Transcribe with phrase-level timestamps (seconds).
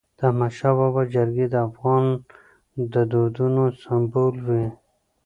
[0.17, 2.03] د احمدشاه بابا جرګي د افغان
[2.91, 4.65] دودونو سمبول وي.